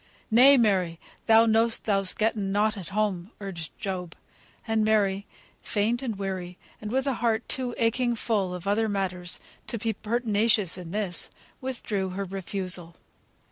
"Nay, 0.31 0.57
Mary, 0.57 0.99
thou 1.27 1.45
know'st 1.45 1.83
thou'st 1.83 2.17
getten 2.17 2.51
nought 2.51 2.75
at 2.75 2.87
home," 2.89 3.29
urged 3.39 3.71
Job. 3.79 4.15
And 4.67 4.83
Mary, 4.83 5.27
faint 5.61 6.01
and 6.01 6.15
weary, 6.17 6.57
and 6.81 6.91
with 6.91 7.05
a 7.05 7.13
heart 7.21 7.47
too 7.47 7.75
aching 7.77 8.15
full 8.15 8.55
of 8.55 8.65
other 8.65 8.89
matters 8.89 9.39
to 9.67 9.77
be 9.77 9.93
pertinacious 9.93 10.75
in 10.75 10.89
this, 10.89 11.29
withdrew 11.61 12.09
her 12.17 12.25
refusal. 12.25 12.95